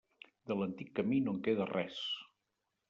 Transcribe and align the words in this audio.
De 0.51 0.57
l'antic 0.61 0.89
camí 1.01 1.21
no 1.27 1.37
en 1.37 1.45
queda 1.49 1.71
res. 1.75 2.03